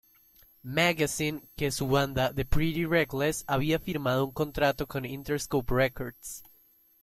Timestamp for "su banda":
1.69-2.33